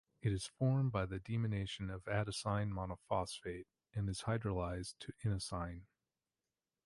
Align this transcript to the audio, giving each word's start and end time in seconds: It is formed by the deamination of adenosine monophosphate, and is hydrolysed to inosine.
It 0.23 0.31
is 0.33 0.47
formed 0.47 0.91
by 0.91 1.05
the 1.05 1.19
deamination 1.19 1.93
of 1.93 2.05
adenosine 2.05 2.71
monophosphate, 2.71 3.67
and 3.93 4.09
is 4.09 4.23
hydrolysed 4.23 4.95
to 5.01 5.13
inosine. 5.23 5.83